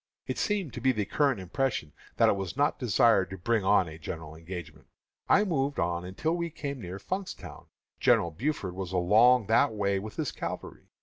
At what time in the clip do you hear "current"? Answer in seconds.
1.05-1.39